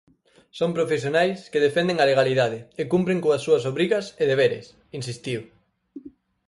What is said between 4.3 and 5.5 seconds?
deberes", insistiu.